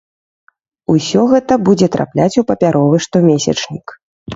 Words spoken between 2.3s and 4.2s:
у папяровы штомесячнік.